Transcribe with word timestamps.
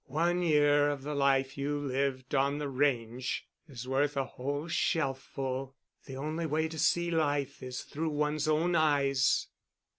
One 0.07 0.41
year 0.41 0.89
of 0.89 1.03
the 1.03 1.13
life 1.13 1.59
you 1.59 1.77
lived 1.77 2.33
on 2.33 2.57
the 2.57 2.67
range 2.69 3.45
is 3.67 3.87
worth 3.87 4.17
a 4.17 4.25
whole 4.25 4.67
shelf 4.67 5.21
ful. 5.21 5.75
The 6.07 6.17
only 6.17 6.47
way 6.47 6.67
to 6.69 6.79
see 6.79 7.11
life 7.11 7.61
is 7.61 7.83
through 7.83 8.09
one's 8.09 8.47
own 8.47 8.73
eyes." 8.75 9.45